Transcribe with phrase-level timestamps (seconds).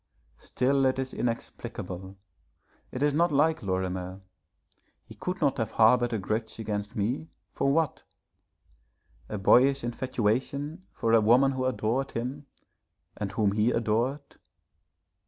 [0.39, 2.17] Still it is inexplicable,
[2.91, 4.21] it is not like Lorimer.
[5.05, 8.01] He could not have harboured a grudge against me for what?
[9.29, 12.47] A boyish infatuation for a woman who adored him,
[13.15, 14.37] and whom he adored.